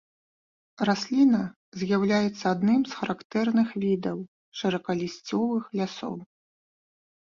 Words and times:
Расліна 0.89 1.41
з'яўляецца 1.81 2.45
адным 2.55 2.81
з 2.89 2.99
характэрных 3.03 3.67
відаў 3.87 4.17
шырокалісцевых 4.61 5.63
лясоў. 5.81 6.15